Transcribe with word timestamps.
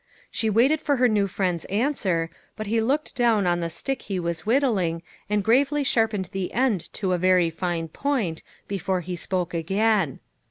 She 0.31 0.49
waited 0.49 0.81
for 0.81 0.95
her 0.95 1.07
new 1.07 1.27
friend's 1.27 1.65
answer, 1.65 2.31
but 2.55 2.65
he 2.65 2.81
looked 2.81 3.15
down 3.15 3.45
on 3.45 3.59
the 3.59 3.69
stick 3.69 4.01
he 4.01 4.19
was 4.19 4.47
whit 4.47 4.63
tling 4.63 5.03
and 5.29 5.43
gravely 5.43 5.83
sharpened 5.83 6.29
the 6.31 6.51
end 6.53 6.91
to 6.93 7.13
a 7.13 7.19
very 7.19 7.51
fine 7.51 7.87
point, 7.87 8.41
before 8.67 9.01
he 9.01 9.15
spoke 9.15 9.53
again. 9.53 10.19